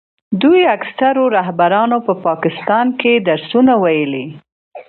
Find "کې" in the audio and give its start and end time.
2.99-3.13